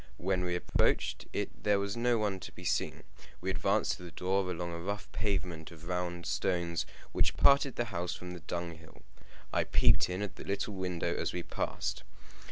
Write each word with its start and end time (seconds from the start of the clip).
When 0.17 0.43
we 0.43 0.55
approached 0.55 1.27
it 1.31 1.61
there 1.61 1.77
was 1.77 1.95
no 1.95 2.17
one 2.17 2.39
to 2.39 2.51
be 2.53 2.63
seen. 2.63 3.03
We 3.39 3.51
advanced 3.51 3.97
to 3.97 4.01
the 4.03 4.09
door 4.09 4.49
along 4.49 4.71
a 4.73 4.79
rough 4.79 5.07
pavement 5.11 5.69
of 5.69 5.87
round 5.87 6.25
stones, 6.25 6.87
which 7.11 7.37
parted 7.37 7.75
the 7.75 7.85
house 7.93 8.15
from 8.15 8.31
the 8.33 8.39
dunghill. 8.39 9.03
I 9.53 9.63
peeped 9.63 10.09
in 10.09 10.23
at 10.23 10.37
the 10.37 10.43
little 10.43 10.73
window 10.73 11.13
as 11.13 11.33
we 11.33 11.43
passed. 11.43 12.01